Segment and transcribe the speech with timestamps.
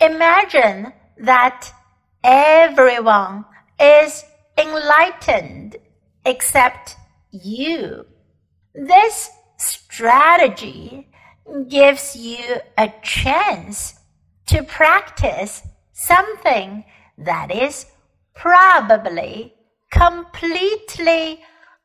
[0.00, 1.70] Imagine that
[2.24, 3.44] everyone
[3.78, 4.24] is
[4.56, 5.76] enlightened
[6.24, 6.96] except
[7.30, 8.06] you.
[8.74, 11.08] This strategy
[11.68, 13.94] gives you a chance
[14.46, 15.62] to practice
[15.92, 16.84] something
[17.18, 17.86] that is
[18.34, 19.52] probably
[19.90, 21.40] completely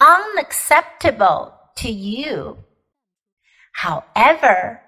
[0.00, 2.58] unacceptable to you.
[3.72, 4.80] However,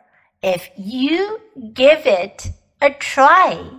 [0.43, 1.41] if you
[1.75, 3.71] give it a try,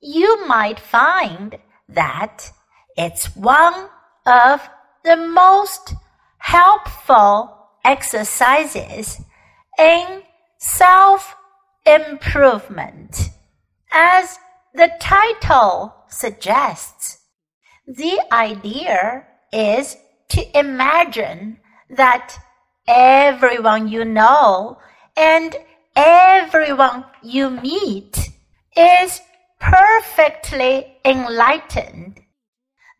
[0.00, 1.58] you might find
[1.88, 2.52] that
[2.96, 3.88] it's one
[4.26, 4.68] of
[5.04, 5.94] the most
[6.38, 9.20] helpful exercises
[9.78, 10.22] in
[10.58, 11.36] self
[11.84, 13.30] improvement.
[13.92, 14.38] As
[14.74, 17.18] the title suggests,
[17.86, 19.96] the idea is
[20.30, 21.58] to imagine
[21.88, 22.36] that
[22.88, 24.78] everyone you know
[25.16, 25.56] and
[25.96, 28.30] everyone you meet
[28.76, 29.20] is
[29.58, 32.20] perfectly enlightened.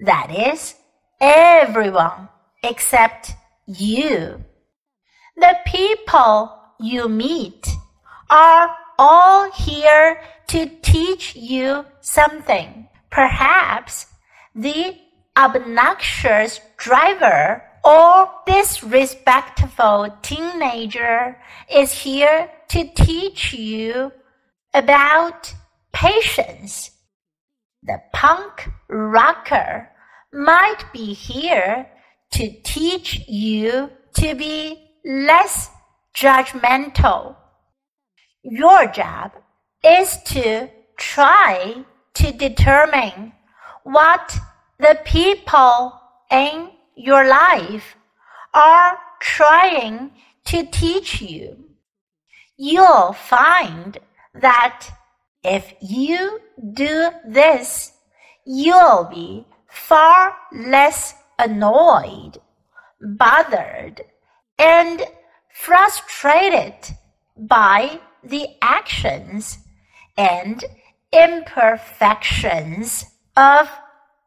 [0.00, 0.74] That is,
[1.20, 2.28] everyone
[2.62, 3.32] except
[3.66, 4.44] you.
[5.36, 7.68] The people you meet
[8.30, 12.88] are all here to teach you something.
[13.10, 14.06] Perhaps
[14.54, 14.96] the
[15.36, 21.38] obnoxious driver or disrespectful teenager
[21.72, 24.10] is here to teach you
[24.74, 25.54] about
[25.92, 26.90] patience.
[27.84, 29.88] The punk rocker
[30.32, 31.86] might be here
[32.32, 35.70] to teach you to be less
[36.12, 37.36] judgmental.
[38.42, 39.30] Your job
[39.84, 43.32] is to try to determine
[43.84, 44.36] what
[44.80, 46.00] the people
[46.32, 47.96] in your life
[48.54, 50.10] are trying
[50.46, 51.56] to teach you.
[52.56, 53.98] You'll find
[54.34, 54.88] that
[55.44, 56.40] if you
[56.72, 57.92] do this,
[58.44, 62.40] you'll be far less annoyed,
[63.00, 64.02] bothered,
[64.58, 65.02] and
[65.52, 66.74] frustrated
[67.36, 69.58] by the actions
[70.16, 70.64] and
[71.12, 73.04] imperfections
[73.36, 73.68] of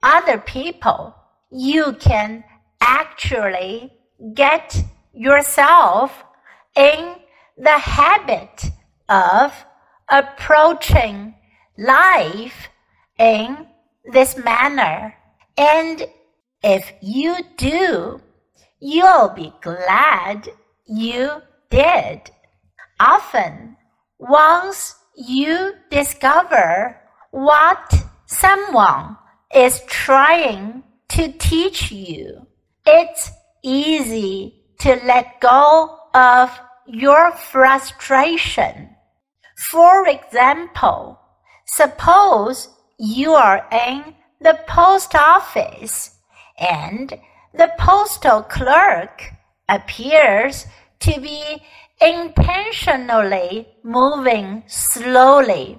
[0.03, 1.15] other people.
[1.51, 2.43] You can
[2.81, 3.91] actually
[4.33, 4.77] get
[5.13, 6.23] yourself
[6.75, 7.15] in
[7.57, 8.65] the habit
[9.07, 9.53] of
[10.09, 11.35] approaching
[11.77, 12.69] life
[13.17, 13.67] in
[14.11, 15.15] this manner.
[15.57, 16.05] And
[16.63, 18.21] if you do,
[18.79, 20.49] you'll be glad
[20.85, 22.31] you did.
[22.99, 23.77] Often,
[24.17, 26.99] once you discover
[27.31, 27.93] what
[28.25, 29.17] someone
[29.53, 32.47] is trying to teach you,
[32.91, 33.31] it's
[33.63, 38.89] easy to let go of your frustration.
[39.55, 41.19] For example,
[41.65, 46.17] suppose you are in the post office
[46.57, 47.13] and
[47.53, 49.33] the postal clerk
[49.67, 50.65] appears
[51.01, 51.61] to be
[52.01, 55.77] intentionally moving slowly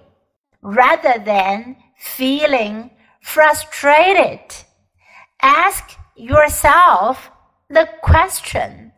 [0.63, 2.91] rather than feeling
[3.23, 4.41] frustrated.
[5.43, 7.31] Ask yourself
[7.69, 8.93] the question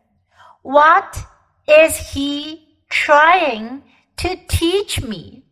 [0.63, 1.25] What
[1.69, 3.83] is he trying
[4.19, 5.45] to teach me?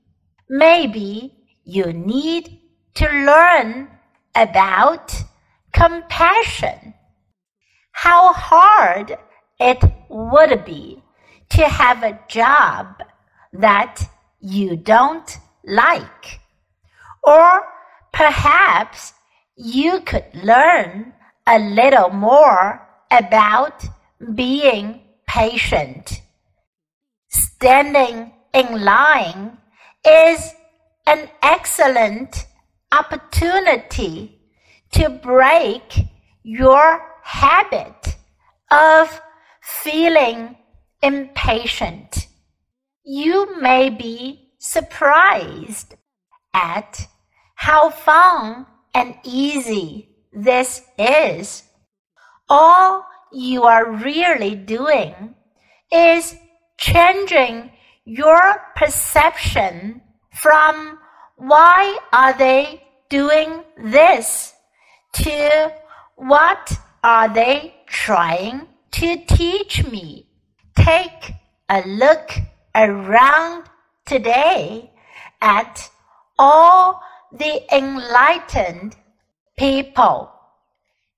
[0.49, 1.35] Maybe
[1.65, 2.61] you need
[2.95, 3.89] to learn
[4.35, 5.15] about
[5.73, 6.95] compassion.
[7.93, 9.17] How hard
[9.59, 11.03] it would be
[11.51, 13.03] to have a job
[13.53, 14.03] that
[14.41, 16.41] you don't like.
[17.23, 17.63] Or
[18.13, 19.13] perhaps
[19.57, 21.13] you could learn
[21.47, 23.85] a little more about
[24.35, 26.23] being patient.
[27.29, 29.59] Standing in line
[30.07, 30.53] is
[31.07, 32.47] an excellent
[32.93, 34.41] opportunity
[34.93, 35.95] to break
[36.43, 38.17] your habit
[38.71, 39.21] of
[39.61, 40.57] feeling
[41.03, 42.27] impatient.
[43.05, 45.95] You may be surprised
[46.53, 47.07] at
[47.55, 51.63] how fun and easy this is.
[52.49, 55.35] All you are really doing
[55.93, 56.37] is
[56.79, 57.71] changing
[58.05, 60.03] your perception
[60.35, 60.99] from
[61.37, 64.53] why are they doing this
[65.13, 65.73] to
[66.17, 70.27] what are they trying to teach me?
[70.77, 71.33] Take
[71.69, 72.31] a look
[72.75, 73.65] around
[74.07, 74.93] today
[75.41, 75.91] at
[76.39, 78.97] all the enlightened
[79.61, 80.33] people.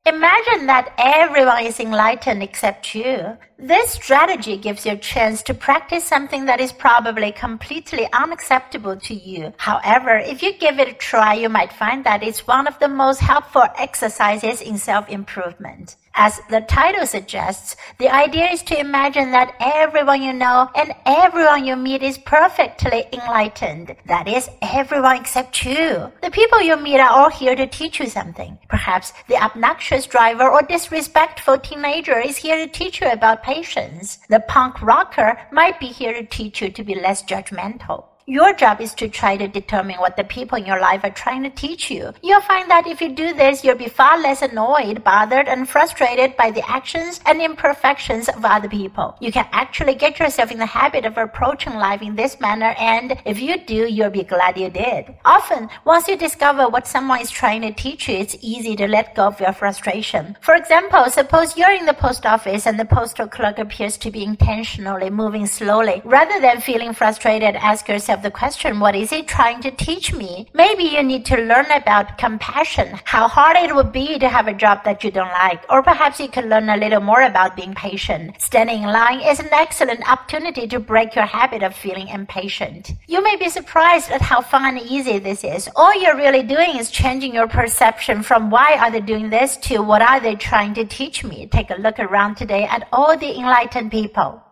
[0.05, 3.39] Imagine that everyone is enlightened except you.
[3.57, 9.15] This strategy gives you a chance to practice something that is probably completely unacceptable to
[9.15, 9.53] you.
[9.59, 12.89] However, if you give it a try, you might find that it's one of the
[12.89, 15.95] most helpful exercises in self-improvement.
[16.15, 21.65] As the title suggests, the idea is to imagine that everyone you know and everyone
[21.65, 23.97] you meet is perfectly enlightened.
[24.07, 26.13] That is, everyone except you.
[26.23, 28.59] The people you meet are all here to teach you something.
[28.69, 34.19] Perhaps the obnoxious driver or disrespectful teenager is here to teach you about patience.
[34.29, 38.05] The punk rocker might be here to teach you to be less judgmental.
[38.27, 41.43] Your job is to try to determine what the people in your life are trying
[41.43, 42.13] to teach you.
[42.23, 46.37] You'll find that if you do this, you'll be far less annoyed, bothered, and frustrated
[46.37, 49.17] by the actions and imperfections of other people.
[49.21, 53.21] You can actually get yourself in the habit of approaching life in this manner, and
[53.25, 55.17] if you do, you'll be glad you did.
[55.25, 59.17] Often, once you discover what someone is trying to teach you, it's easy to let
[59.17, 60.37] go of your frustration.
[60.43, 64.23] For example, suppose you're in the post office and the postal clerk appears to be
[64.23, 66.03] intentionally moving slowly.
[66.05, 70.13] Rather than feeling frustrated, ask yourself of the question, what is he trying to teach
[70.13, 70.47] me?
[70.55, 74.55] Maybe you need to learn about compassion, how hard it would be to have a
[74.55, 77.75] job that you don't like, or perhaps you could learn a little more about being
[77.75, 78.41] patient.
[78.41, 82.93] Standing in line is an excellent opportunity to break your habit of feeling impatient.
[83.09, 85.69] You may be surprised at how fun and easy this is.
[85.75, 89.79] All you're really doing is changing your perception from why are they doing this to
[89.79, 91.47] what are they trying to teach me.
[91.47, 94.43] Take a look around today at all the enlightened people.